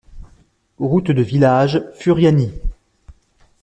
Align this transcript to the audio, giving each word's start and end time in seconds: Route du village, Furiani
Route 0.79 1.11
du 1.11 1.21
village, 1.21 1.85
Furiani 1.93 2.51